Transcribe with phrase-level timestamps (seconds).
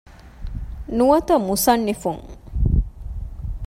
[0.97, 2.23] ނުވަތަ މުޞައްނިފުން